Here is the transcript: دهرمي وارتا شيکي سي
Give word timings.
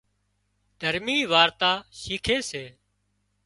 دهرمي 0.79 1.19
وارتا 1.31 1.71
شيکي 2.01 2.37
سي 2.49 2.63